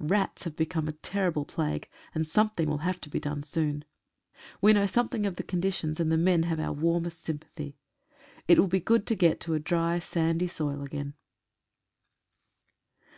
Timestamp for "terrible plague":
0.92-1.90